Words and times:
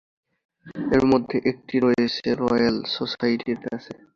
এর 0.95 1.03
মধ্যে 1.11 1.37
একটি 1.51 1.75
পড়েছে 1.83 2.27
রয়্যাল 2.41 2.77
সোসাইটির 2.95 3.59
কাছে। 3.65 3.93